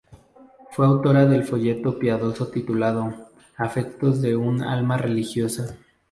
[0.71, 5.77] Fue autora de un folleto piadoso titulado "Afectos de un alma religiosa.